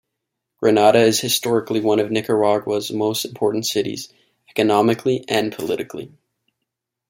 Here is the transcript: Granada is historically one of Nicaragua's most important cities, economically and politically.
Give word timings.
Granada 0.57 0.97
is 0.97 1.19
historically 1.19 1.79
one 1.79 1.99
of 1.99 2.09
Nicaragua's 2.09 2.89
most 2.91 3.23
important 3.23 3.67
cities, 3.67 4.11
economically 4.49 5.23
and 5.29 5.53
politically. 5.55 6.11